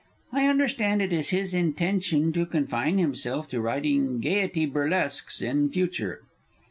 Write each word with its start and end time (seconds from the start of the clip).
I 0.31 0.47
understand 0.47 1.03
it 1.03 1.13
is 1.13 1.29
his 1.29 1.53
intention 1.53 2.33
to 2.33 2.47
confine 2.47 2.97
himself 2.97 3.47
to 3.49 3.61
writing 3.61 4.19
Gaiety 4.19 4.65
burlesques 4.65 5.43
in 5.43 5.69
future. 5.69 6.21